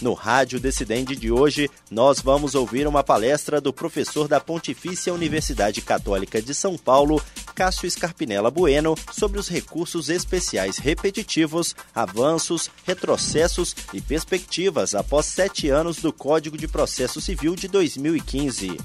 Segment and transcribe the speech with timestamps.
[0.00, 5.80] No Rádio Decidente de hoje, nós vamos ouvir uma palestra do professor da Pontifícia Universidade
[5.80, 7.20] Católica de São Paulo,
[7.52, 15.96] Cássio Scarpinella Bueno, sobre os recursos especiais repetitivos, avanços, retrocessos e perspectivas após sete anos
[15.96, 18.78] do Código de Processo Civil de 2015.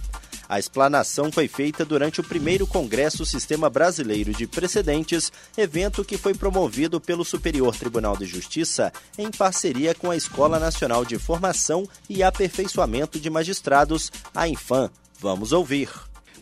[0.53, 6.35] A explanação foi feita durante o primeiro Congresso Sistema Brasileiro de Precedentes, evento que foi
[6.35, 12.21] promovido pelo Superior Tribunal de Justiça em parceria com a Escola Nacional de Formação e
[12.21, 14.91] Aperfeiçoamento de Magistrados, a Infam.
[15.19, 15.89] Vamos ouvir.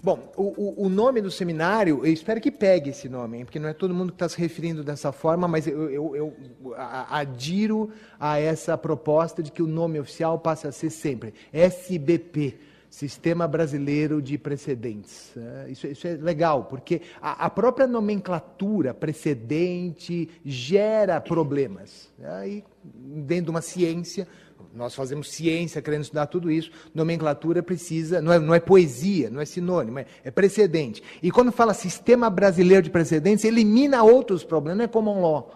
[0.03, 3.69] Bom, o, o, nome do seminário, eu espero que pegue esse nome, hein, porque não
[3.69, 6.35] é todo mundo que está se referindo dessa forma, mas eu, eu, eu,
[6.75, 7.89] adiro
[8.19, 14.21] a essa proposta de que o nome oficial passe a ser sempre SBP Sistema Brasileiro
[14.21, 15.31] de Precedentes.
[15.37, 22.09] É, isso, isso, é legal, porque a, a, própria nomenclatura precedente gera problemas.
[22.21, 24.27] Aí, dentro de uma ciência,
[24.75, 29.39] nós fazemos ciência querendo estudar tudo isso, nomenclatura precisa, não é, não é poesia, não
[29.39, 31.01] é sinônimo, é, é, precedente.
[31.23, 35.55] E quando fala sistema brasileiro de precedentes, elimina outros problemas, não é common law.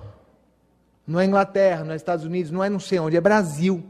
[1.06, 3.84] Não é Inglaterra, não é Estados Unidos, não é não sei onde, é Brasil.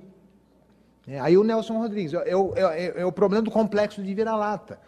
[1.07, 4.79] É, aí o Nelson Rodrigues, é, é, é, é o problema do complexo de vira-lata.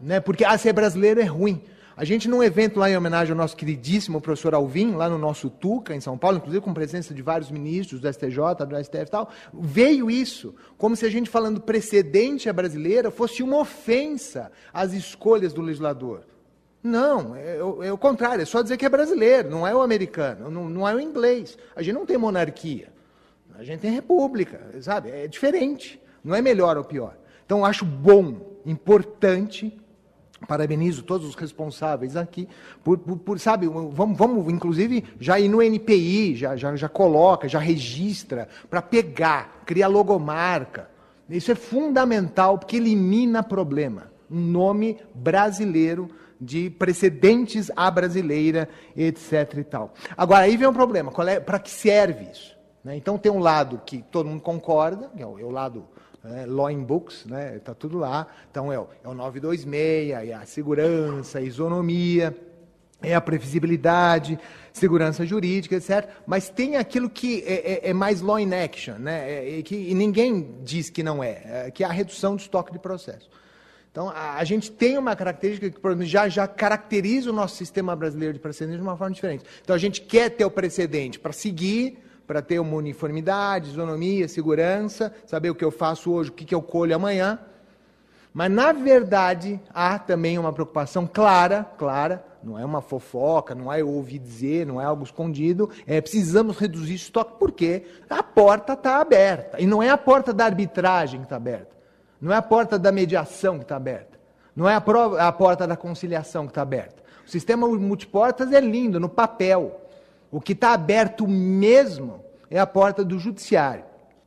[0.00, 0.20] Né?
[0.20, 1.62] Porque ah, ser brasileiro é ruim.
[1.96, 5.50] A gente, num evento lá em homenagem ao nosso queridíssimo professor Alvim, lá no nosso
[5.50, 9.06] Tuca, em São Paulo, inclusive com presença de vários ministros do STJ, do STF e
[9.06, 14.92] tal, veio isso, como se a gente falando precedente à brasileira fosse uma ofensa às
[14.92, 16.20] escolhas do legislador.
[16.80, 19.82] Não, é, é, é, o contrário, é só dizer que é brasileiro, não é o
[19.82, 21.58] americano, não, não é o inglês.
[21.74, 22.96] A gente não tem monarquia.
[23.58, 25.10] A gente tem república, sabe?
[25.10, 26.00] É diferente.
[26.22, 27.16] Não é melhor ou pior.
[27.44, 29.76] Então, acho bom, importante,
[30.46, 32.48] parabenizo todos os responsáveis aqui,
[32.84, 37.48] por, por, por, sabe, vamos, vamos, inclusive, já ir no NPI, já, já, já coloca,
[37.48, 40.88] já registra, para pegar, criar logomarca.
[41.28, 44.12] Isso é fundamental, porque elimina problema.
[44.30, 46.08] Um nome brasileiro
[46.40, 49.54] de precedentes à brasileira, etc.
[49.56, 49.94] e tal.
[50.16, 51.10] Agora, aí vem um problema.
[51.28, 52.57] É, para que serve isso?
[52.88, 52.96] Né?
[52.96, 55.84] Então tem um lado que todo mundo concorda, que é o, é o lado
[56.24, 57.58] é, law in books, está né?
[57.58, 58.26] Tá tudo lá.
[58.50, 62.34] Então é o, é o 926, é a segurança, a isonomia,
[63.02, 64.38] é a previsibilidade,
[64.72, 66.08] segurança jurídica, etc.
[66.26, 69.30] Mas tem aquilo que é, é, é mais law in action, né?
[69.30, 72.78] É, é que, ninguém diz que não é, que é a redução do estoque de
[72.78, 73.28] processo.
[73.92, 78.32] Então, a, a, gente tem uma característica que já, já caracteriza o nosso sistema brasileiro
[78.32, 79.44] de precedente de uma forma diferente.
[79.62, 85.14] Então, a gente quer ter o precedente para seguir, para ter uma uniformidade, isonomia, segurança,
[85.24, 87.38] saber o que eu faço hoje, o que, eu colho amanhã.
[88.34, 93.82] Mas, na verdade, há também uma preocupação clara, clara, não é uma fofoca, não é
[93.82, 99.58] ouvir dizer, não é algo escondido, é precisamos reduzir estoque, porque a porta está aberta.
[99.58, 101.74] E não é a porta da arbitragem que está aberta,
[102.20, 104.20] não é a porta da mediação que está aberta,
[104.54, 107.02] não é a, prova, a porta da conciliação que está aberta.
[107.26, 109.87] O sistema multiportas é lindo no papel,
[110.30, 113.84] o que está aberto mesmo é a porta do judiciário.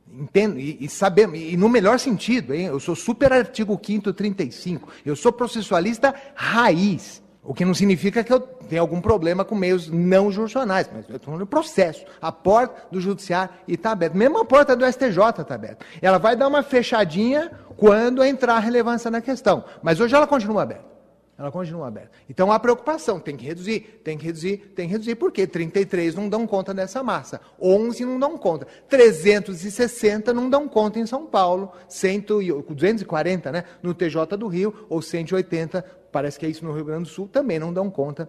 [0.08, 2.66] Entendo, e, e sabemos, e no melhor sentido, hein?
[2.66, 8.30] eu sou super artigo 5 35, eu sou processualista raiz, o que não significa que
[8.32, 12.04] eu tenha algum problema com meios não jurisdicionais, mas eu estou do processo.
[12.20, 14.16] A porta do judiciário está aberta.
[14.16, 15.84] Mesmo a porta do STJ está aberta.
[16.00, 20.62] Ela vai dar uma fechadinha quando entrar a relevância na questão, mas hoje ela continua
[20.62, 20.91] aberta.
[21.38, 22.10] Ela continua aberta.
[22.28, 26.28] Então há preocupação, tem que reduzir, tem que reduzir, tem que reduzir, porque 33 não
[26.28, 31.72] dão conta dessa massa, 11 não dão conta, 360 não dão conta em São Paulo,
[31.88, 32.26] 100,
[32.68, 37.04] 240 né, no TJ do Rio, ou 180, parece que é isso no Rio Grande
[37.04, 38.28] do Sul, também não dão conta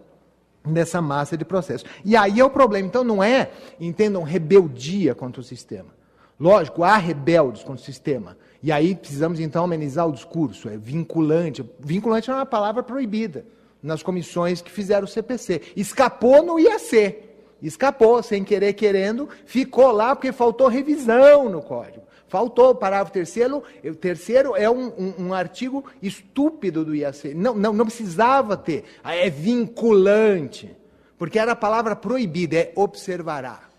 [0.64, 1.84] dessa massa de processo.
[2.04, 2.88] E aí é o problema.
[2.88, 5.92] Então não é, entendam, rebeldia contra o sistema.
[6.38, 8.36] Lógico, há rebeldes contra o sistema.
[8.64, 11.62] E aí precisamos então amenizar o discurso, é vinculante.
[11.78, 13.44] Vinculante é uma palavra proibida
[13.82, 15.60] nas comissões que fizeram o CPC.
[15.76, 17.14] Escapou no IAC.
[17.60, 22.06] Escapou, sem querer, querendo, ficou lá porque faltou revisão no código.
[22.26, 23.62] Faltou o parágrafo terceiro.
[23.84, 27.34] O terceiro é um, um, um, artigo estúpido do IAC.
[27.34, 28.84] Não, não, não precisava ter.
[29.04, 30.74] É vinculante.
[31.18, 33.73] Porque era a palavra proibida, é observará.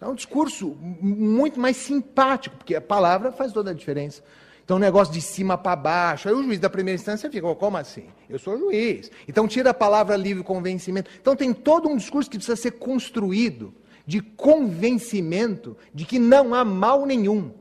[0.00, 4.22] É um discurso muito mais simpático, porque a palavra faz toda a diferença.
[4.64, 6.28] Então, negócio de cima para baixo.
[6.28, 8.06] Aí o juiz da primeira instância fica, oh, como assim?
[8.28, 9.10] Eu sou juiz.
[9.28, 11.10] Então, tira a palavra livre convencimento.
[11.20, 13.74] Então, tem todo um discurso que precisa ser construído
[14.06, 17.52] de convencimento de que não há mal nenhum,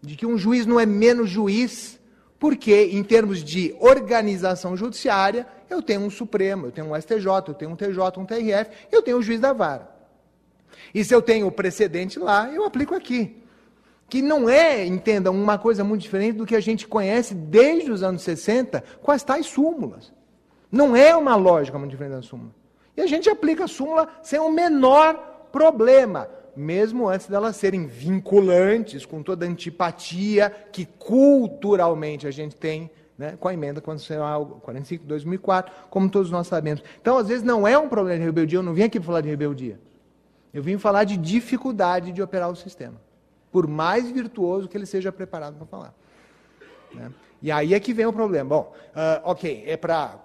[0.00, 2.00] de que um juiz não é menos juiz,
[2.38, 7.54] porque, em termos de organização judiciária, eu tenho um Supremo, eu tenho um STJ, eu
[7.54, 9.99] tenho um TJ, um TRF, eu tenho o juiz da vara.
[10.94, 13.40] E se eu tenho o precedente lá, eu aplico aqui
[14.10, 18.02] que não é, entendam, uma coisa muito diferente do que a gente conhece desde os
[18.02, 20.12] anos 60 com as tais súmulas.
[20.70, 22.50] Não é uma lógica muito diferente da súmula.
[22.96, 25.14] E a gente aplica a súmula sem o menor
[25.52, 32.90] problema, mesmo antes delas serem vinculantes, com toda a antipatia que culturalmente a gente tem
[33.16, 36.82] né, com a emenda constitucional 45 de 2004, como todos nós sabemos.
[37.00, 39.20] Então, às vezes, não é um problema de rebeldia, eu não vim aqui para falar
[39.20, 39.78] de rebeldia.
[40.52, 43.00] Eu vim falar de dificuldade de operar o sistema
[43.50, 45.94] por mais virtuoso que ele seja preparado para falar.
[46.94, 47.12] Né?
[47.42, 48.48] E aí é que vem o problema.
[48.48, 50.18] Bom, uh, ok, é para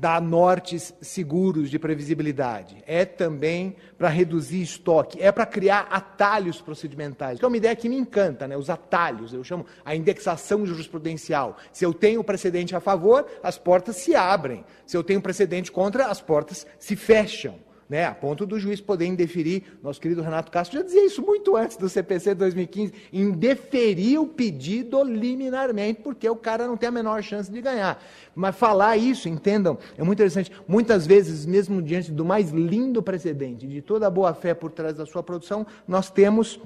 [0.00, 7.38] dar nortes seguros de previsibilidade, é também para reduzir estoque, é para criar atalhos procedimentais,
[7.38, 8.56] que é uma ideia que me encanta, né?
[8.56, 11.58] os atalhos, eu chamo a indexação jurisprudencial.
[11.72, 14.64] Se eu tenho precedente a favor, as portas se abrem.
[14.86, 19.06] Se eu tenho precedente contra, as portas se fecham né, a ponto do juiz poder
[19.06, 24.26] indeferir, nosso querido Renato Castro já dizia isso muito antes do CPC 2015, indeferir o
[24.26, 28.02] pedido liminarmente, porque o cara não tem a menor chance de ganhar.
[28.34, 30.50] Mas falar isso, entendam, é muito interessante.
[30.66, 35.06] Muitas vezes, mesmo diante do mais lindo precedente, de toda a boa-fé por trás da
[35.06, 36.60] sua produção, nós temos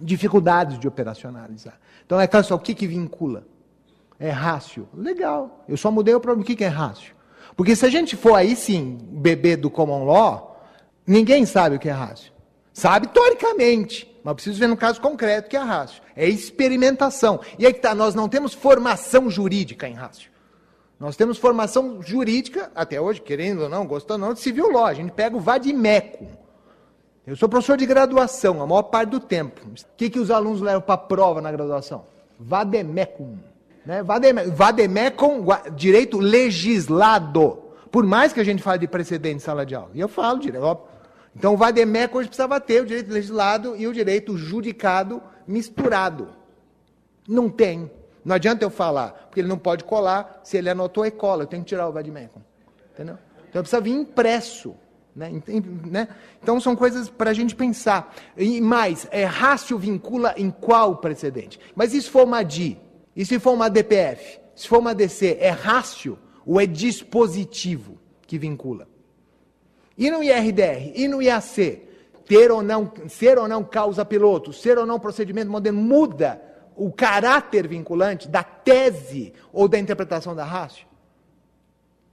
[0.00, 1.78] dificuldades de operacionalizar.
[2.06, 3.46] Então, é claro, só o que, que vincula?
[4.18, 4.88] É rácio.
[4.94, 5.64] Legal.
[5.68, 6.42] Eu só mudei o problema.
[6.42, 7.17] O que, que é rácio?
[7.58, 10.64] Porque se a gente for aí sim beber do common law,
[11.04, 12.32] ninguém sabe o que é rácio.
[12.72, 16.00] Sabe teoricamente, mas preciso ver no caso concreto que é rácio.
[16.14, 17.40] É experimentação.
[17.58, 20.30] E aí que está, nós não temos formação jurídica em rácio.
[21.00, 24.86] Nós temos formação jurídica, até hoje, querendo ou não, gostando ou não, de civil law.
[24.86, 26.28] A gente pega o vademecum.
[27.26, 29.62] Eu sou professor de graduação, a maior parte do tempo.
[29.66, 32.04] O que, que os alunos levam para a prova na graduação?
[32.38, 33.36] Vademecum.
[33.88, 34.02] Né?
[34.02, 37.58] Vademecum, direito legislado.
[37.90, 39.88] Por mais que a gente fale de precedente em sala de aula.
[39.94, 40.78] E eu falo direito.
[41.34, 46.28] Então o vademecum hoje precisava ter o direito legislado e o direito judicado misturado.
[47.26, 47.90] Não tem.
[48.22, 51.46] Não adianta eu falar, porque ele não pode colar, se ele anotou e cola, eu
[51.46, 52.42] tenho que tirar o vademecum.
[52.92, 53.16] Entendeu?
[53.48, 54.74] Então precisa vir impresso.
[55.16, 55.32] Né?
[55.86, 56.08] né?
[56.42, 58.14] Então são coisas para a gente pensar.
[58.36, 61.58] E mais, é, rácio vincula em qual precedente?
[61.74, 62.78] Mas isso for uma DI,
[63.18, 64.38] e se for uma DPF?
[64.54, 66.16] Se for uma DC, é rácio
[66.46, 68.86] ou é dispositivo que vincula?
[69.96, 70.92] E no IRDR?
[70.94, 71.82] E no IAC?
[72.24, 76.40] Ter ou não, ser ou não causa piloto, ser ou não procedimento moderno, muda
[76.76, 80.86] o caráter vinculante da tese ou da interpretação da rácio?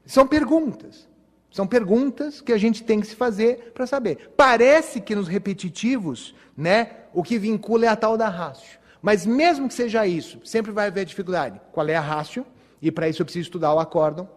[0.08, 1.08] São perguntas.
[1.52, 4.34] São perguntas que a gente tem que se fazer para saber.
[4.36, 8.80] Parece que nos repetitivos, né, o que vincula é a tal da rácio.
[9.06, 11.62] Mas mesmo que seja isso, sempre vai haver dificuldade.
[11.72, 12.44] Qual é a rácio?
[12.82, 14.28] E para isso eu preciso estudar o acórdão.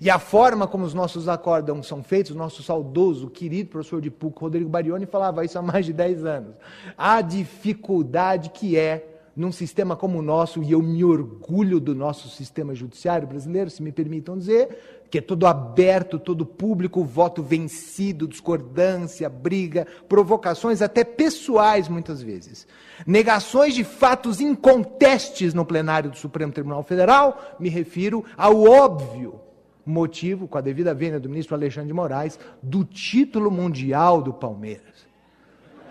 [0.00, 4.10] E a forma como os nossos acórdãos são feitos, o nosso saudoso, querido professor de
[4.10, 6.54] PUC, Rodrigo Barioni, falava isso há mais de 10 anos.
[6.96, 12.30] A dificuldade que é num sistema como o nosso, e eu me orgulho do nosso
[12.30, 18.26] sistema judiciário brasileiro, se me permitam dizer, que é todo aberto, todo público, voto vencido,
[18.26, 22.66] discordância, briga, provocações até pessoais muitas vezes.
[23.06, 29.40] Negações de fatos incontestes no plenário do Supremo Tribunal Federal, me refiro ao óbvio
[29.84, 35.05] motivo, com a devida vênia do ministro Alexandre de Moraes, do título mundial do Palmeiras.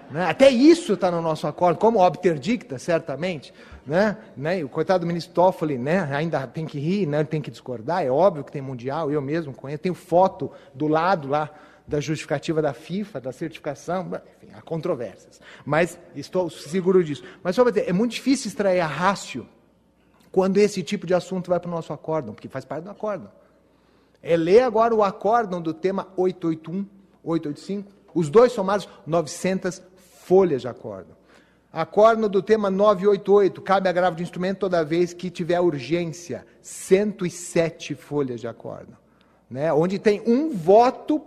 [0.09, 0.25] Né?
[0.25, 3.53] Até isso está no nosso acordo, como obter dicta, certamente.
[3.85, 4.17] Né?
[4.35, 4.63] Né?
[4.63, 6.09] O coitado do ministro Toffoli né?
[6.13, 7.23] ainda tem que rir, né?
[7.23, 11.27] tem que discordar, é óbvio que tem mundial, eu mesmo conheço, tenho foto do lado
[11.27, 11.49] lá
[11.87, 14.07] da justificativa da FIFA, da certificação,
[14.41, 15.39] enfim, há controvérsias.
[15.63, 17.23] Mas estou seguro disso.
[17.43, 19.47] Mas só para dizer, é muito difícil extrair a rácio
[20.31, 23.31] quando esse tipo de assunto vai para o nosso acórdão, porque faz parte do acórdão.
[24.21, 26.85] É ler agora o acórdão do tema 881,
[27.23, 29.81] 885, os dois somados 900
[30.25, 31.15] folhas de.
[31.71, 38.41] Acórdão do tema 988, cabe agravo de instrumento toda vez que tiver urgência, 107 folhas
[38.41, 38.97] de acórdão.
[39.49, 39.71] Né?
[39.71, 41.21] Onde tem um voto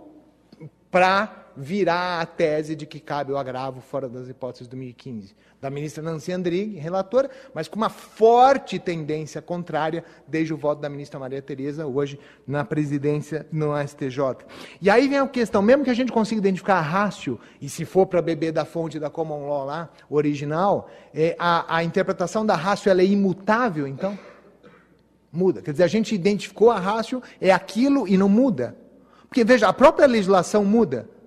[0.91, 5.35] para virar a tese de que cabe o agravo fora das hipóteses de 2015.
[5.61, 10.87] Da ministra Nancy Andrighi, relatora, mas com uma forte tendência contrária desde o voto da
[10.87, 14.45] ministra Maria Tereza, hoje na presidência no STJ.
[14.81, 17.83] E aí vem a questão, mesmo que a gente consiga identificar a rácio, e se
[17.83, 22.55] for para beber da fonte da common law lá, original, é, a, a interpretação da
[22.55, 24.17] rácio é imutável, então?
[25.29, 25.61] Muda.
[25.61, 28.77] Quer dizer, a gente identificou a rácio, é aquilo e não muda.
[29.27, 31.18] Porque, veja, a própria legislação muda.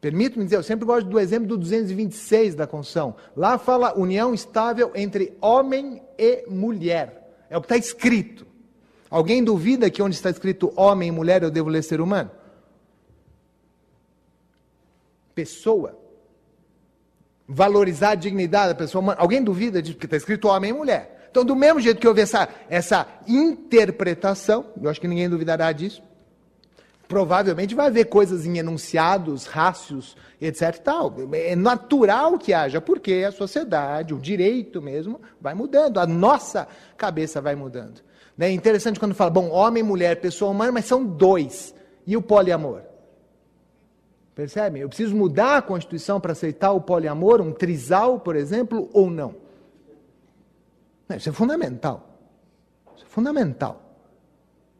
[0.00, 3.16] Permito-me dizer, eu sempre gosto do exemplo do 226 da Constituição.
[3.36, 7.46] Lá fala união estável entre homem e mulher.
[7.50, 8.46] É o que está escrito.
[9.10, 12.30] Alguém duvida que onde está escrito homem e mulher eu devo ler ser humano?
[15.34, 15.98] Pessoa.
[17.46, 19.20] Valorizar a dignidade da pessoa humana.
[19.20, 21.28] Alguém duvida de que está escrito homem e mulher?
[21.30, 26.02] Então, do mesmo jeito que houve essa, essa interpretação, eu acho que ninguém duvidará disso,
[27.08, 30.76] provavelmente vai haver coisas em enunciados, rácios, etc.
[30.78, 31.14] Tal.
[31.32, 37.40] É natural que haja, porque a sociedade, o direito mesmo, vai mudando, a nossa cabeça
[37.40, 38.02] vai mudando.
[38.38, 41.74] É interessante quando fala, bom, homem, mulher, pessoa humana, mas são dois.
[42.06, 42.82] E o poliamor?
[44.34, 44.78] Percebe?
[44.78, 49.34] Eu preciso mudar a Constituição para aceitar o poliamor, um trisal, por exemplo, ou não?
[51.16, 52.08] Isso é fundamental.
[52.94, 53.87] Isso é fundamental.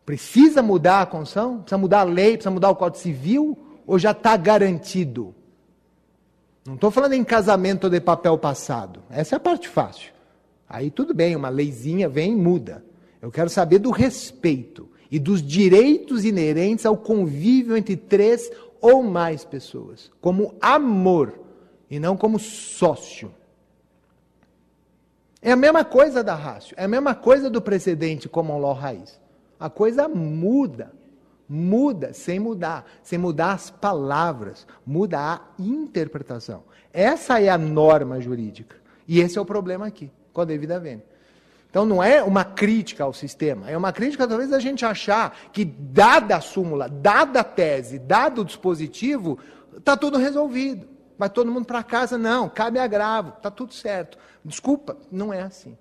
[0.09, 1.59] Precisa mudar a Constituição?
[1.59, 2.33] Precisa mudar a lei?
[2.33, 3.59] Precisa mudar o Código Civil?
[3.87, 5.35] Ou já está garantido?
[6.67, 9.03] Não estou falando em casamento de papel passado.
[9.11, 10.11] Essa é a parte fácil.
[10.67, 12.83] Aí tudo bem, uma leizinha vem e muda.
[13.21, 18.51] Eu quero saber do respeito e dos direitos inerentes ao convívio entre três
[18.81, 21.39] ou mais pessoas, como amor
[21.91, 23.31] e não como sócio.
[25.43, 29.28] É a mesma coisa da rácio, é a mesma coisa do precedente common law raiz.
[29.59, 30.93] A coisa muda.
[31.49, 36.63] Muda sem mudar, sem mudar as palavras, muda a interpretação.
[36.93, 38.77] Essa é a norma jurídica.
[39.07, 41.05] E esse é o problema aqui, com a devida vênia.
[41.71, 45.65] Então não é uma crítica ao sistema, é uma crítica talvez a gente achar que,
[45.65, 49.39] dada a súmula, dada a tese, dado o dispositivo,
[49.75, 50.87] está tudo resolvido.
[51.19, 54.19] Vai todo mundo para casa, não, cabe agravo, está tudo certo.
[54.45, 55.77] Desculpa, não é assim.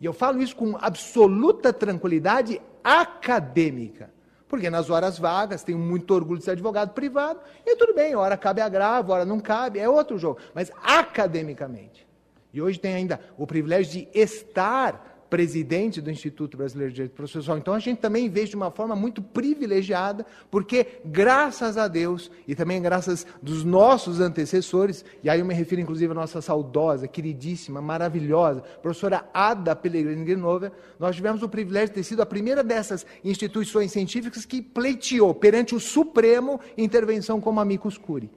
[0.00, 4.10] E eu falo isso com absoluta tranquilidade acadêmica.
[4.48, 8.36] Porque nas horas vagas, tenho muito orgulho de ser advogado privado, e tudo bem, hora
[8.36, 10.38] cabe agravo, hora não cabe, é outro jogo.
[10.54, 12.06] Mas academicamente.
[12.52, 17.58] E hoje tem ainda o privilégio de estar presidente do Instituto Brasileiro de Direito Processual.
[17.58, 22.54] Então a gente também vê de uma forma muito privilegiada, porque graças a Deus e
[22.54, 27.80] também graças dos nossos antecessores, e aí eu me refiro inclusive à nossa saudosa, queridíssima,
[27.80, 33.06] maravilhosa professora Ada Pellegrini Grinova, nós tivemos o privilégio de ter sido a primeira dessas
[33.24, 38.30] instituições científicas que pleiteou perante o Supremo intervenção como amicus curiae.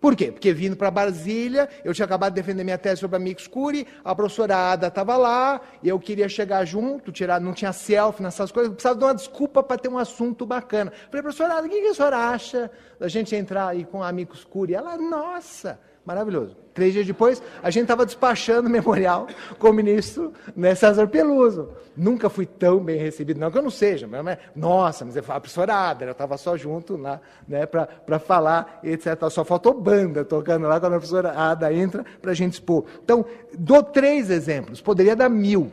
[0.00, 0.30] Por quê?
[0.30, 3.86] Porque vindo para Brasília, eu tinha acabado de defender minha tese sobre a Mix Curi,
[4.04, 8.72] a professora Ada estava lá, eu queria chegar junto, tirar, não tinha selfie nessas coisas,
[8.72, 10.92] precisava de uma desculpa para ter um assunto bacana.
[11.10, 14.12] Falei, professora Ada, o que, que a senhora acha da gente entrar aí com a
[14.12, 14.74] Mix Curi?
[14.74, 16.56] Ela, nossa, maravilhoso.
[16.72, 19.26] Três dias depois, a gente estava despachando o memorial
[19.58, 21.70] com o ministro né, César Peluso.
[21.96, 26.08] Nunca fui tão bem recebido, não que eu não seja, mas, nossa, mas professora Adra,
[26.08, 29.28] eu estava só junto lá né, para falar, etc.
[29.30, 32.84] Só faltou banda tocando lá quando a professora Ada entra para a gente expor.
[33.02, 33.24] Então,
[33.58, 35.72] dou três exemplos, poderia dar mil.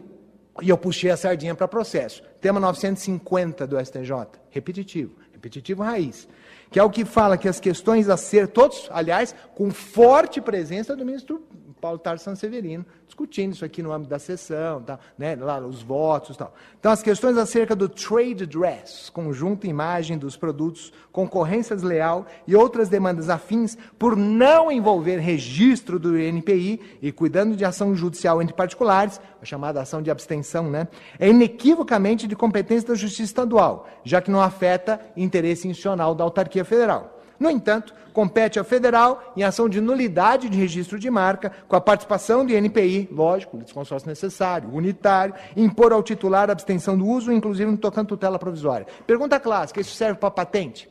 [0.62, 2.24] E eu puxei a sardinha para processo.
[2.40, 4.12] Tema 950 do STJ,
[4.50, 6.28] repetitivo, repetitivo raiz
[6.74, 10.96] que é o que fala que as questões a ser, todos, aliás, com forte presença
[10.96, 11.46] do ministro
[11.84, 16.38] Paulo Tarso Severino, discutindo isso aqui no âmbito da sessão, tá, né, lá os votos
[16.38, 16.54] tal.
[16.80, 22.88] Então, as questões acerca do trade dress, conjunto imagem dos produtos, concorrência desleal e outras
[22.88, 29.20] demandas afins, por não envolver registro do INPI e cuidando de ação judicial entre particulares,
[29.42, 30.88] a chamada ação de abstenção, né,
[31.20, 36.63] é inequivocamente de competência da Justiça Estadual, já que não afeta interesse institucional da autarquia
[36.63, 37.12] federal.
[37.44, 41.82] No entanto, compete à federal, em ação de nulidade de registro de marca, com a
[41.82, 47.70] participação do INPI, lógico, consórcio necessário, unitário, impor ao titular a abstenção do uso, inclusive
[47.70, 48.88] no tocante tutela provisória.
[49.06, 50.90] Pergunta clássica: isso serve para patente?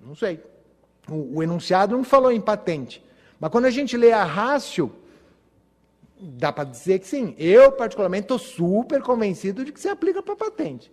[0.00, 0.40] Não sei.
[1.10, 3.04] O, o enunciado não falou em patente.
[3.40, 4.92] Mas quando a gente lê a rácio,
[6.16, 7.34] dá para dizer que sim.
[7.36, 10.92] Eu, particularmente, estou super convencido de que se aplica para patente.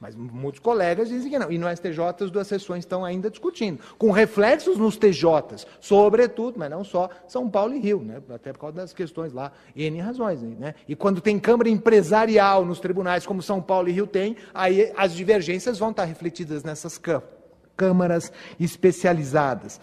[0.00, 1.50] Mas muitos colegas dizem que não.
[1.50, 6.70] E no STJ as duas sessões estão ainda discutindo, com reflexos nos TJs, sobretudo, mas
[6.70, 8.22] não só São Paulo e Rio, né?
[8.32, 10.40] até por causa das questões lá, N razões.
[10.40, 10.74] Né?
[10.86, 15.12] E quando tem Câmara Empresarial nos tribunais, como São Paulo e Rio tem, aí as
[15.12, 17.00] divergências vão estar refletidas nessas
[17.76, 19.80] câmaras especializadas.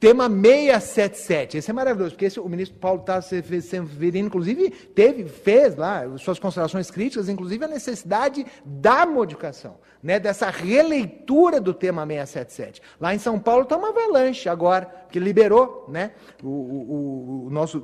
[0.00, 1.56] Tema 677.
[1.58, 6.88] Esse é maravilhoso, porque esse, o ministro Paulo Severino, inclusive, teve, fez lá suas considerações
[6.88, 12.80] críticas, inclusive a necessidade da modificação, né, dessa releitura do tema 677.
[13.00, 16.12] Lá em São Paulo está uma avalanche agora, que liberou, né,
[16.44, 17.80] o, o, o nosso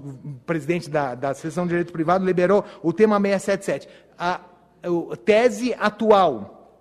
[0.47, 3.89] presidente da, da Seção de Direito Privado liberou o tema 677.
[4.17, 4.41] A,
[4.85, 6.79] a tese atual,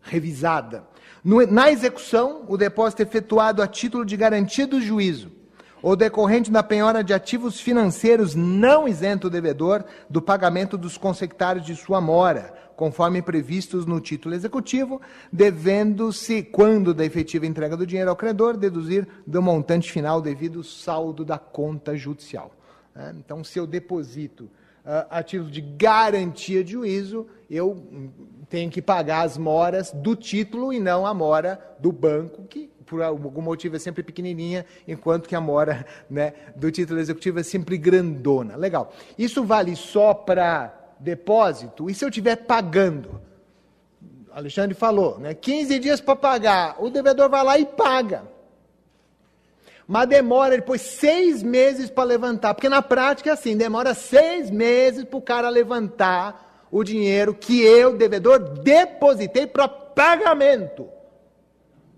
[0.00, 0.84] revisada,
[1.24, 5.32] no, na execução, o depósito é efetuado a título de garantia do juízo
[5.84, 11.66] ou decorrente da penhora de ativos financeiros não isento o devedor do pagamento dos consectários
[11.66, 14.98] de sua mora, conforme previstos no título executivo,
[15.30, 21.22] devendo-se, quando da efetiva entrega do dinheiro ao credor, deduzir do montante final devido saldo
[21.22, 22.50] da conta judicial.
[22.96, 24.48] É, então, se eu deposito
[24.84, 28.12] a título de garantia de juízo, eu
[28.50, 33.02] tenho que pagar as moras do título e não a mora do banco, que por
[33.02, 37.78] algum motivo é sempre pequenininha, enquanto que a mora né, do título executivo é sempre
[37.78, 38.56] grandona.
[38.56, 38.92] Legal.
[39.18, 41.88] Isso vale só para depósito?
[41.88, 43.20] E se eu estiver pagando?
[44.30, 46.76] Alexandre falou, né, 15 dias para pagar.
[46.78, 48.33] O devedor vai lá e paga.
[49.86, 55.04] Mas demora depois seis meses para levantar, porque na prática é assim, demora seis meses
[55.04, 60.88] para o cara levantar o dinheiro que eu, devedor, depositei para pagamento.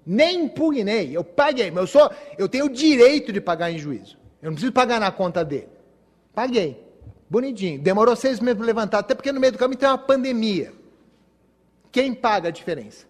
[0.05, 4.19] Nem impugnei, eu paguei, mas eu, sou, eu tenho o direito de pagar em juízo.
[4.43, 5.69] Eu não preciso pagar na conta dele.
[6.35, 6.85] Paguei.
[7.29, 7.81] Bonitinho.
[7.81, 10.73] Demorou seis meses para levantar, até porque no meio do caminho tem uma pandemia.
[11.91, 13.07] Quem paga a diferença?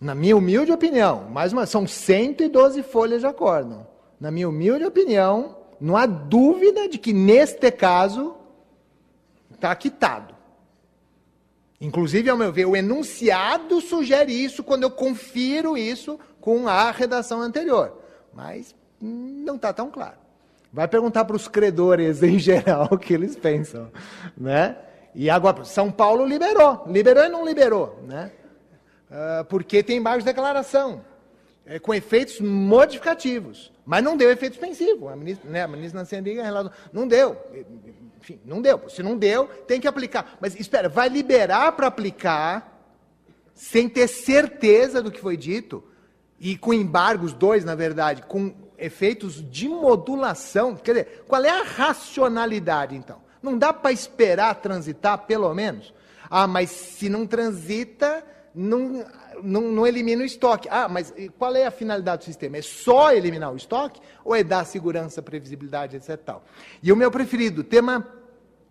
[0.00, 5.56] Na minha humilde opinião, mais uma, são 112 folhas de acórdão na minha humilde opinião,
[5.80, 8.34] não há dúvida de que neste caso
[9.52, 10.34] está quitado.
[11.80, 17.40] Inclusive, ao meu ver, o enunciado sugere isso quando eu confiro isso com a redação
[17.40, 18.00] anterior.
[18.32, 20.16] Mas não está tão claro.
[20.72, 23.90] Vai perguntar para os credores em geral o que eles pensam.
[24.36, 24.76] Né?
[25.14, 26.84] E agora, São Paulo liberou.
[26.86, 28.02] Liberou e não liberou.
[28.06, 28.32] Né?
[29.10, 31.02] Uh, porque tem de declaração
[31.66, 33.72] é, com efeitos modificativos.
[33.84, 35.08] Mas não deu efeito suspensivo.
[35.08, 37.36] A ministra, né, a ministra Nancy relatou, não deu.
[38.20, 38.88] Enfim, não deu.
[38.88, 40.36] Se não deu, tem que aplicar.
[40.40, 42.72] Mas espera, vai liberar para aplicar
[43.54, 45.84] sem ter certeza do que foi dito
[46.40, 50.74] e com embargos, dois, na verdade, com efeitos de modulação.
[50.74, 53.22] Quer dizer, qual é a racionalidade, então?
[53.42, 55.92] Não dá para esperar transitar, pelo menos?
[56.28, 58.24] Ah, mas se não transita,
[58.54, 59.04] não,
[59.42, 60.68] não, não, elimina o estoque.
[60.70, 62.56] Ah, mas qual é a finalidade do sistema?
[62.56, 66.16] É só eliminar o estoque ou é dar segurança, previsibilidade, etc.
[66.24, 66.44] Tal?
[66.82, 68.06] E o meu preferido, tema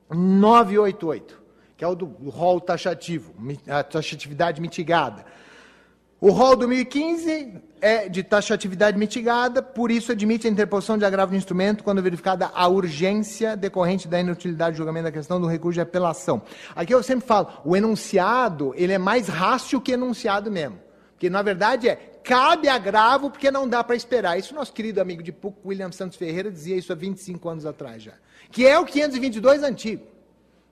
[0.09, 1.41] 988,
[1.75, 3.33] que é o do rol taxativo,
[3.67, 5.25] a taxatividade mitigada.
[6.23, 11.37] O rol 2015 é de taxatividade mitigada, por isso admite a interposição de agravo de
[11.37, 15.81] instrumento quando verificada a urgência decorrente da inutilidade de julgamento da questão do recurso de
[15.81, 16.41] apelação.
[16.73, 20.79] Aqui eu sempre falo, o enunciado, ele é mais rácio que enunciado mesmo.
[21.11, 24.39] Porque, na verdade, é cabe agravo porque não dá para esperar.
[24.39, 28.01] Isso nosso querido amigo de PUC, William Santos Ferreira, dizia isso há 25 anos atrás
[28.01, 28.13] já.
[28.49, 30.12] Que é o 522 antigo.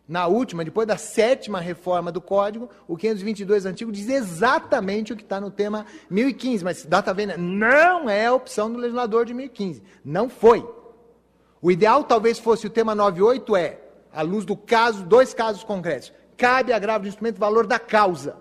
[0.07, 5.23] Na última, depois da sétima reforma do Código, o 522 antigo diz exatamente o que
[5.23, 9.81] está no tema 1015, mas data vênia não é a opção do legislador de 1015.
[10.03, 10.67] Não foi.
[11.61, 13.79] O ideal talvez fosse o tema 98 é,
[14.11, 16.11] à luz do caso, dois casos concretos.
[16.35, 18.35] Cabe agravo de instrumento valor da causa.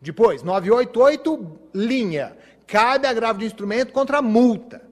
[0.00, 2.36] Depois, 988, linha.
[2.66, 4.91] Cabe agravo de instrumento contra multa.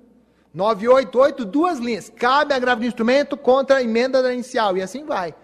[0.52, 2.10] 988, duas linhas.
[2.10, 4.76] Cabe agravo de instrumento contra a emenda da inicial.
[4.76, 5.34] E assim vai.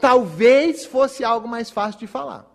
[0.00, 2.50] Talvez fosse algo mais fácil de falar.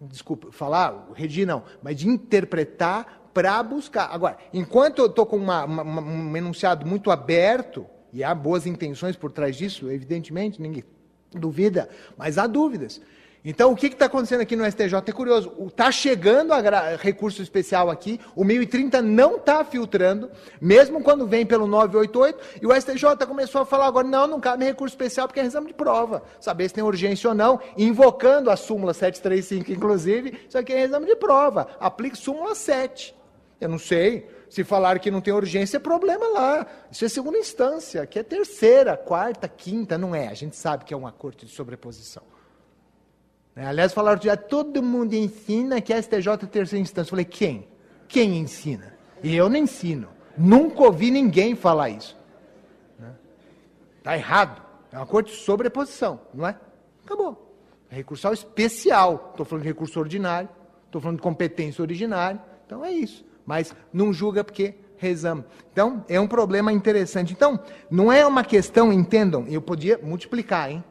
[0.00, 4.10] Desculpa, falar, redigir não, mas de interpretar para buscar.
[4.12, 9.16] Agora, enquanto eu estou com uma, uma, um enunciado muito aberto, e há boas intenções
[9.16, 10.84] por trás disso, evidentemente, ninguém
[11.32, 13.00] duvida, mas há dúvidas.
[13.46, 14.94] Então, o que está acontecendo aqui no STJ?
[15.06, 15.52] É curioso.
[15.66, 21.66] Está chegando a recurso especial aqui, o 1030 não está filtrando, mesmo quando vem pelo
[21.66, 25.44] 988, e o STJ começou a falar agora, não, não cabe recurso especial porque é
[25.44, 26.22] exame de prova.
[26.40, 31.04] Saber se tem urgência ou não, invocando a súmula 735, inclusive, isso aqui é exame
[31.04, 31.68] de prova.
[31.78, 33.14] Aplique súmula 7.
[33.60, 34.26] Eu não sei.
[34.48, 36.66] Se falar que não tem urgência, é problema lá.
[36.90, 40.28] Isso é segunda instância, que é terceira, quarta, quinta, não é.
[40.28, 42.22] A gente sabe que é um acordo de sobreposição.
[43.54, 43.66] Né?
[43.66, 47.08] Aliás, falaram que todo mundo ensina que STJ é terceira instância.
[47.08, 47.68] Eu falei, quem?
[48.08, 48.94] Quem ensina?
[49.22, 50.08] E eu não ensino.
[50.36, 52.16] Nunca ouvi ninguém falar isso.
[53.98, 54.16] Está né?
[54.16, 54.62] errado.
[54.92, 56.56] É uma corte de sobreposição, não é?
[57.04, 57.56] Acabou.
[57.90, 59.28] É recursal especial.
[59.30, 60.48] Estou falando de recurso ordinário,
[60.86, 62.40] estou falando de competência originária.
[62.66, 63.24] Então é isso.
[63.46, 65.44] mas não julga porque rezamos.
[65.72, 67.32] Então, é um problema interessante.
[67.32, 70.82] Então, não é uma questão, entendam, eu podia multiplicar, hein?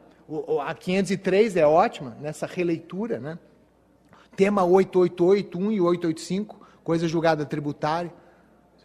[0.62, 3.38] A 503 é ótima nessa releitura, né?
[4.36, 8.12] Tema 8881 e 885, coisa julgada tributária.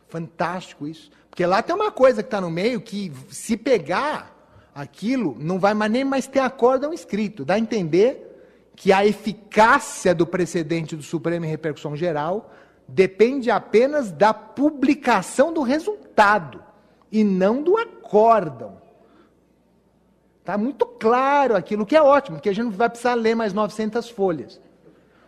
[0.07, 1.09] Fantástico isso.
[1.29, 4.35] Porque lá tem uma coisa que está no meio que, se pegar
[4.73, 7.45] aquilo, não vai mais nem mais ter acórdão escrito.
[7.45, 8.25] Dá a entender
[8.75, 12.51] que a eficácia do precedente do Supremo em repercussão geral
[12.87, 16.63] depende apenas da publicação do resultado
[17.11, 18.78] e não do acórdão.
[20.39, 23.53] Está muito claro aquilo, que é ótimo, porque a gente não vai precisar ler mais
[23.53, 24.59] 900 folhas.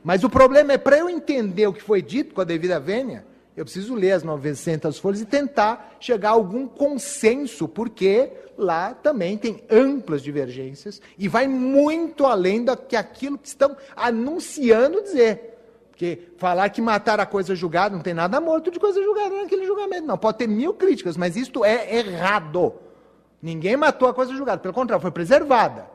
[0.03, 3.25] Mas o problema é, para eu entender o que foi dito com a devida vênia,
[3.55, 9.37] eu preciso ler as 900 folhas e tentar chegar a algum consenso, porque lá também
[9.37, 15.49] tem amplas divergências e vai muito além do que aquilo que estão anunciando dizer.
[15.89, 19.67] Porque falar que matar a coisa julgada, não tem nada morto de coisa julgada naquele
[19.67, 20.17] julgamento, não.
[20.17, 22.73] Pode ter mil críticas, mas isto é errado.
[23.41, 25.87] Ninguém matou a coisa julgada, pelo contrário, foi preservada.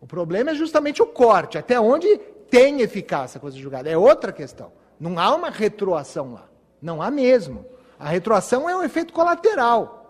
[0.00, 2.18] O problema é justamente o corte, até onde
[2.50, 3.88] tem eficácia a coisa julgada.
[3.88, 4.72] É outra questão.
[4.98, 6.48] Não há uma retroação lá.
[6.80, 7.64] Não há mesmo.
[7.98, 10.01] A retroação é um efeito colateral.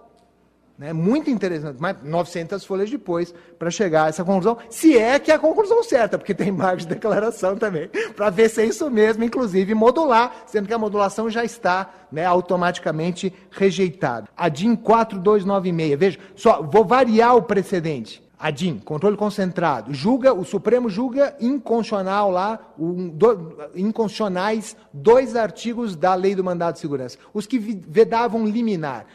[0.79, 0.93] Né?
[0.93, 5.35] Muito interessante, mas 900 folhas depois para chegar a essa conclusão, se é que é
[5.35, 9.23] a conclusão certa, porque tem margem de declaração também, para ver se é isso mesmo,
[9.23, 14.29] inclusive modular, sendo que a modulação já está né, automaticamente rejeitada.
[14.37, 18.23] A DIN 4296, veja, só vou variar o precedente.
[18.39, 25.95] A DIN, controle concentrado, julga, o Supremo julga inconstitucional lá, um, do, inconstitucionais dois artigos
[25.95, 29.07] da lei do mandado de segurança, os que vedavam liminar.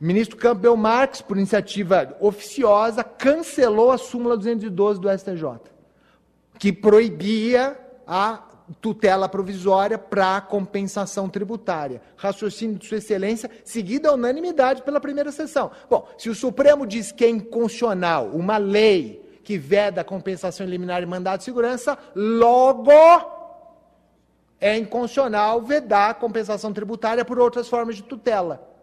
[0.00, 5.70] O ministro Campbell Marx, por iniciativa oficiosa, cancelou a súmula 212 do STJ,
[6.58, 8.42] que proibia a
[8.80, 12.02] tutela provisória para compensação tributária.
[12.16, 15.70] Raciocínio de Sua Excelência, seguido a unanimidade pela primeira sessão.
[15.88, 21.02] Bom, se o Supremo diz que é inconstitucional uma lei que veda a compensação liminar
[21.02, 22.90] e mandado de segurança, logo
[24.60, 28.75] é inconstitucional vedar a compensação tributária por outras formas de tutela.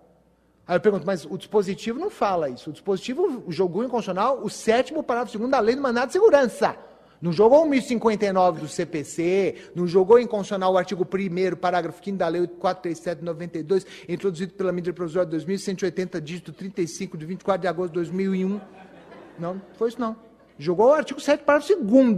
[0.65, 2.69] Aí eu pergunto, mas o dispositivo não fala isso.
[2.69, 6.77] O dispositivo jogou inconstitucional o sétimo parágrafo segundo da lei do mandado de segurança.
[7.21, 12.27] Não jogou o 1059 do CPC, não jogou inconstitucional o artigo 1 parágrafo 5 da
[12.27, 17.91] lei 437 de 92, introduzido pela medida provisória 2180, dígito 35, de 24 de agosto
[17.91, 18.59] de 2001.
[19.39, 20.17] Não, foi isso não.
[20.57, 22.15] Jogou o artigo 7, parágrafo 2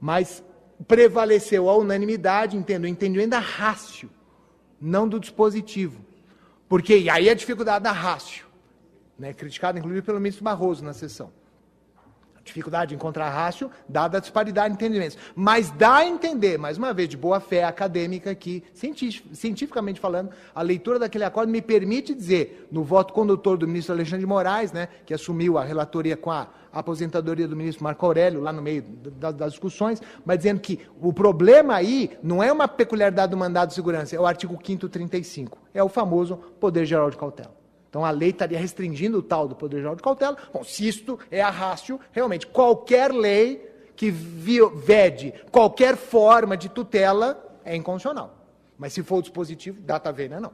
[0.00, 0.42] Mas
[0.86, 4.10] prevaleceu a unanimidade, entendo, entendimento da rácio,
[4.80, 6.11] não do dispositivo.
[6.72, 8.46] Porque e aí a dificuldade da rácio,
[9.18, 11.30] né, criticada inclusive pelo ministro Barroso na sessão.
[12.34, 15.18] A dificuldade de encontrar rácio, dada a disparidade de entendimentos.
[15.36, 20.62] Mas dá a entender, mais uma vez, de boa fé acadêmica, que, cientificamente falando, a
[20.62, 24.88] leitura daquele acordo me permite dizer, no voto condutor do ministro Alexandre de Moraes, né,
[25.04, 29.52] que assumiu a relatoria com a aposentadoria do ministro Marco Aurélio, lá no meio das
[29.52, 34.16] discussões, mas dizendo que o problema aí não é uma peculiaridade do mandado de segurança,
[34.16, 35.58] é o artigo 5 35.
[35.74, 37.54] É o famoso poder geral de cautela.
[37.88, 40.36] Então a lei estaria restringindo o tal do poder geral de cautela.
[40.52, 47.60] Bom, se isto é a rácio, realmente, qualquer lei que vede qualquer forma de tutela
[47.64, 48.34] é inconstitucional.
[48.78, 50.52] Mas se for o dispositivo, data vênia, não.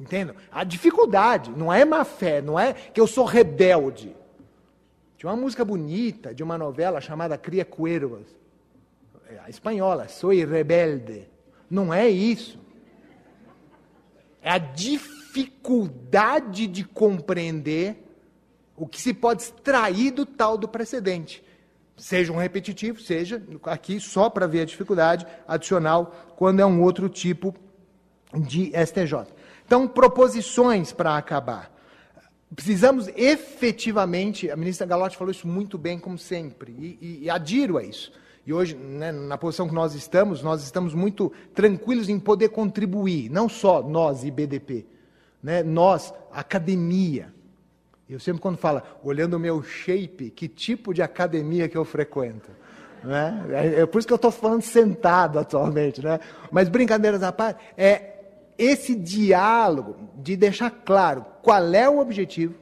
[0.00, 0.34] Entendam?
[0.50, 4.16] A dificuldade não é má fé, não é que eu sou rebelde.
[5.18, 8.28] Tinha uma música bonita de uma novela chamada Cria Cuervos.
[9.28, 11.28] É, a espanhola, Soy Rebelde.
[11.68, 12.56] Não é isso.
[14.40, 17.96] É a dificuldade de compreender
[18.76, 21.42] o que se pode extrair do tal do precedente.
[21.96, 27.08] Seja um repetitivo, seja aqui só para ver a dificuldade adicional quando é um outro
[27.08, 27.52] tipo
[28.32, 29.26] de STJ.
[29.66, 31.76] Então, proposições para acabar.
[32.54, 37.76] Precisamos efetivamente, a ministra Galotti falou isso muito bem, como sempre, e, e, e adiro
[37.76, 38.12] a isso.
[38.46, 43.30] E hoje, né, na posição que nós estamos, nós estamos muito tranquilos em poder contribuir,
[43.30, 44.86] não só nós, IBDP,
[45.42, 47.32] né, nós, academia.
[48.08, 52.50] Eu sempre, quando falo, olhando o meu shape, que tipo de academia que eu frequento?
[53.04, 53.44] Né?
[53.50, 56.02] É, é por isso que eu estou falando sentado atualmente.
[56.02, 56.18] Né?
[56.50, 58.17] Mas, brincadeiras à parte, é,
[58.58, 62.54] esse diálogo de deixar claro qual é o objetivo,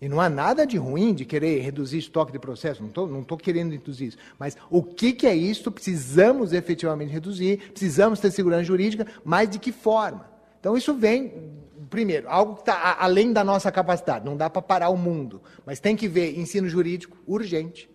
[0.00, 3.24] e não há nada de ruim de querer reduzir estoque de processo, não estou não
[3.24, 4.18] querendo reduzir isso.
[4.38, 5.72] Mas o que, que é isso?
[5.72, 10.30] Precisamos efetivamente reduzir, precisamos ter segurança jurídica, mas de que forma?
[10.60, 11.50] Então isso vem,
[11.88, 15.80] primeiro, algo que está além da nossa capacidade, não dá para parar o mundo, mas
[15.80, 17.88] tem que ver ensino jurídico urgente.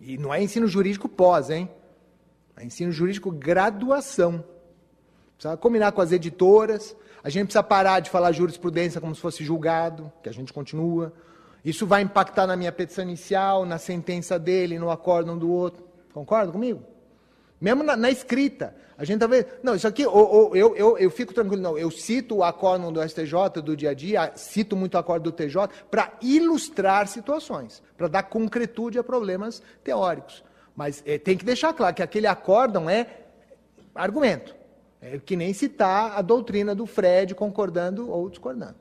[0.00, 1.68] E não é ensino jurídico pós, hein?
[2.62, 4.44] ensino jurídico graduação.
[5.38, 6.96] Precisa combinar com as editoras.
[7.22, 11.12] A gente precisa parar de falar jurisprudência como se fosse julgado, que a gente continua.
[11.64, 15.86] Isso vai impactar na minha petição inicial, na sentença dele, no acórdão do outro.
[16.12, 16.82] Concorda comigo?
[17.60, 18.74] Mesmo na, na, escrita.
[18.96, 19.46] A gente tá vendo.
[19.62, 21.78] Não, isso aqui, ou, ou, eu, eu, eu fico tranquilo, não.
[21.78, 25.32] Eu cito o acórdão do STJ do dia a dia, cito muito o acórdão do
[25.32, 30.42] TJ, para ilustrar situações, para dar concretude a problemas teóricos.
[30.74, 33.06] Mas é, tem que deixar claro que aquele acórdão é
[33.94, 34.57] argumento.
[35.00, 38.76] É que nem citar a doutrina do Fred concordando ou discordando.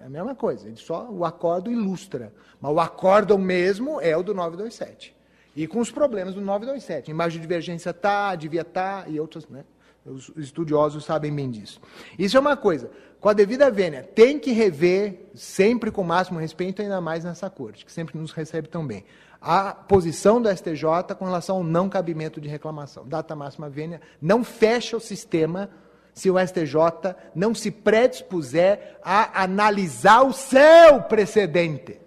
[0.00, 2.32] É a mesma coisa, ele só o acordo ilustra.
[2.60, 5.16] Mas o acórdão mesmo é o do 927.
[5.56, 7.10] E com os problemas do 927.
[7.10, 9.64] Imagem de divergência tá, devia tá, e outros, né?
[10.04, 11.80] Os estudiosos sabem bem disso.
[12.18, 12.90] Isso é uma coisa.
[13.20, 17.50] Com a devida vênia, tem que rever, sempre com o máximo respeito, ainda mais nessa
[17.50, 19.04] corte, que sempre nos recebe tão bem
[19.40, 23.06] a posição do STJ com relação ao não cabimento de reclamação.
[23.06, 25.70] Data máxima vênia não fecha o sistema
[26.12, 32.00] se o STJ não se predispuser a analisar o seu precedente.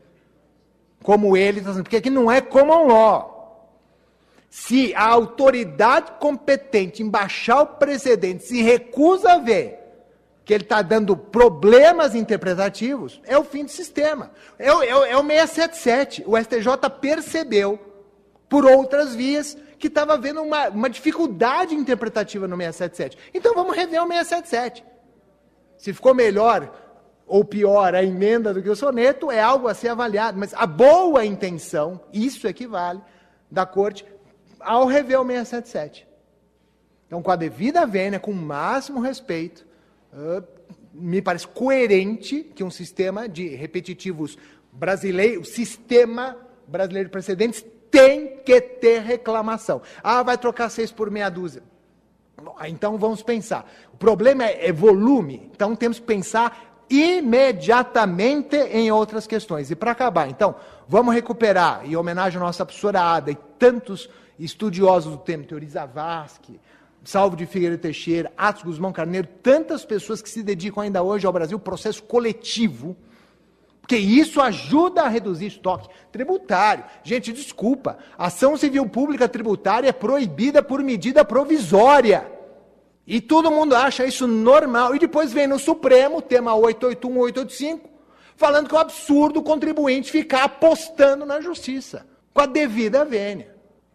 [1.02, 3.32] Como ele, tá porque aqui não é common law.
[4.50, 9.81] Se a autoridade competente em baixar o precedente se recusa a ver
[10.44, 14.32] que ele está dando problemas interpretativos, é o fim do sistema.
[14.58, 16.24] É, o, é, o, é o 677.
[16.26, 17.80] O STJ percebeu,
[18.50, 23.18] por outras vias, que estava havendo uma, uma dificuldade interpretativa no 677.
[23.34, 24.84] Então vamos rever o 677.
[25.78, 26.72] Se ficou melhor
[27.26, 30.38] ou pior a emenda do que o soneto, é algo a ser avaliado.
[30.38, 33.02] Mas a boa intenção, isso equivale,
[33.50, 34.06] da corte,
[34.60, 36.08] ao rever o 677.
[37.08, 39.66] Então, com a devida vênia, com o máximo respeito,
[40.94, 44.38] me parece coerente que um sistema de repetitivos
[44.72, 49.82] brasileiro, o sistema brasileiro de precedentes tem que ter reclamação.
[50.02, 51.64] Ah, vai trocar seis por meia dúzia.
[52.68, 53.70] Então vamos pensar.
[53.94, 59.72] O problema é, é volume, então temos que pensar imediatamente em outras questões.
[59.72, 60.56] E para acabar, então,
[60.88, 66.60] vamos recuperar, em homenagem à nossa professora Ada e tantos estudiosos do tema, Teori Zavascki,
[67.04, 71.34] Salvo de Figueiredo Teixeira, Atos Guzmão Carneiro, tantas pessoas que se dedicam ainda hoje ao
[71.34, 72.96] Brasil, processo coletivo,
[73.82, 76.84] porque isso ajuda a reduzir estoque tributário.
[77.04, 82.32] Gente, desculpa, ação civil pública tributária é proibida por medida provisória.
[83.06, 84.96] E todo mundo acha isso normal.
[84.96, 87.90] E depois vem no Supremo, tema 881, 885,
[88.38, 93.51] falando que é um absurdo o contribuinte ficar apostando na justiça, com a devida vênia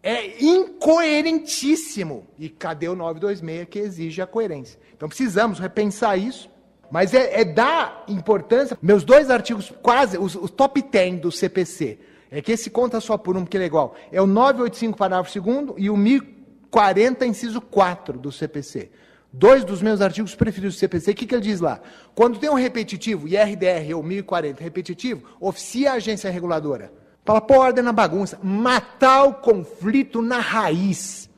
[0.06, 2.28] é incoerentíssimo.
[2.38, 4.78] E cadê o 926 que exige a coerência?
[4.96, 6.48] Então precisamos repensar isso.
[6.88, 8.78] Mas é, é dar importância.
[8.80, 11.98] Meus dois artigos, quase, os, os top 10 do CPC,
[12.30, 13.96] é que esse conta só por um, ele é igual.
[14.12, 18.92] É o 985, parágrafo 2 e o 1040, inciso 4 do CPC.
[19.32, 21.80] Dois dos meus artigos preferidos do CPC, o que, que ele diz lá?
[22.14, 26.92] Quando tem um repetitivo, IRDR ou 1040 repetitivo, oficia a agência reguladora.
[27.26, 31.28] Para pôr ordem na bagunça, matar o conflito na raiz.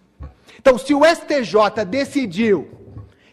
[0.61, 2.69] Então, se o STJ decidiu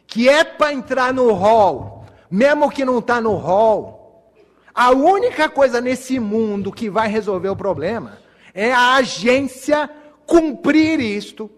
[0.08, 4.32] que é para entrar no rol, mesmo que não está no rol,
[4.74, 8.20] a única coisa nesse mundo que vai resolver o problema
[8.54, 9.89] é a agência
[10.26, 11.52] cumprir isto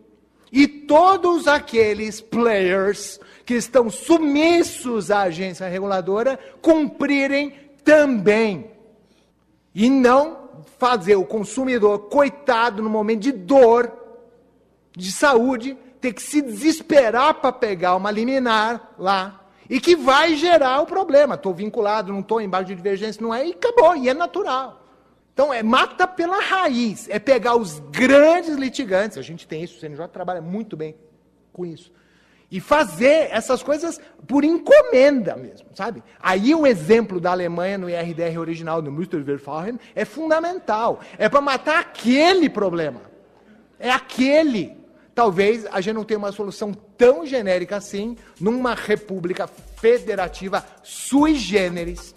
[0.51, 8.71] e todos aqueles players que estão submissos à agência reguladora cumprirem também.
[9.75, 10.46] E não
[10.77, 13.91] fazer o consumidor, coitado, no momento de dor,
[14.95, 20.81] de saúde, ter que se desesperar para pegar uma liminar lá, e que vai gerar
[20.81, 21.35] o problema.
[21.35, 24.83] Estou vinculado, não estou embaixo de divergência, não é, e acabou, e é natural.
[25.33, 29.79] Então, é mata pela raiz, é pegar os grandes litigantes, a gente tem isso, o
[29.79, 30.95] CNJ trabalha muito bem
[31.53, 31.91] com isso,
[32.49, 36.01] e fazer essas coisas por encomenda mesmo, sabe?
[36.19, 41.01] Aí o exemplo da Alemanha no IRDR original do Musterverfahren é fundamental.
[41.17, 43.01] É para matar aquele problema.
[43.77, 44.77] É aquele.
[45.13, 52.13] Talvez a gente não tenha uma solução tão genérica assim numa república federativa sui generis.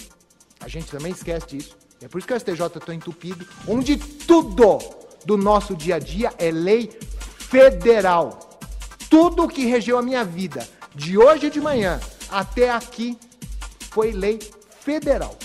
[0.60, 1.76] A gente também esquece disso.
[2.00, 4.78] É por isso que o STJ está entupido, onde tudo
[5.24, 6.90] do nosso dia a dia é lei
[7.38, 8.49] federal
[9.10, 13.18] tudo que regeu a minha vida, de hoje de manhã até aqui,
[13.90, 14.38] foi lei
[14.80, 15.36] federal.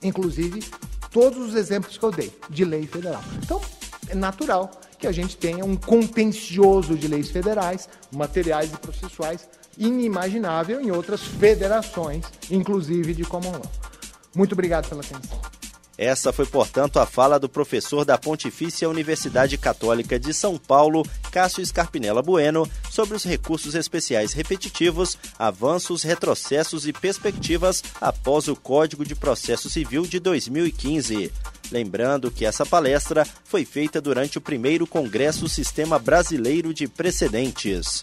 [0.00, 0.62] Inclusive,
[1.10, 3.22] todos os exemplos que eu dei de lei federal.
[3.42, 3.60] Então,
[4.08, 10.80] é natural que a gente tenha um contencioso de leis federais, materiais e processuais inimaginável
[10.80, 13.72] em outras federações, inclusive de common law.
[14.34, 15.59] Muito obrigado pela atenção.
[16.00, 21.64] Essa foi, portanto, a fala do professor da Pontifícia Universidade Católica de São Paulo, Cássio
[21.64, 29.14] Scarpinella Bueno, sobre os recursos especiais repetitivos, avanços, retrocessos e perspectivas após o Código de
[29.14, 31.30] Processo Civil de 2015.
[31.70, 38.02] Lembrando que essa palestra foi feita durante o primeiro Congresso Sistema Brasileiro de Precedentes.